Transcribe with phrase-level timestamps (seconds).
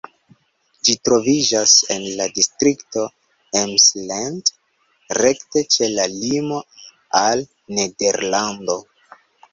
[0.87, 3.03] Ĝi troviĝas en la distrikto
[3.61, 4.51] Emsland,
[5.21, 6.61] rekte ĉe la limo
[7.25, 7.45] al
[7.81, 8.81] Nederlando.